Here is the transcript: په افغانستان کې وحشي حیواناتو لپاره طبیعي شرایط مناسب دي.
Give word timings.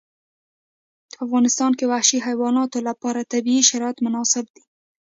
په 1.13 1.17
افغانستان 1.25 1.71
کې 1.77 1.89
وحشي 1.91 2.19
حیواناتو 2.27 2.77
لپاره 2.89 3.29
طبیعي 3.33 3.63
شرایط 3.69 3.97
مناسب 4.05 4.45
دي. 4.55 4.63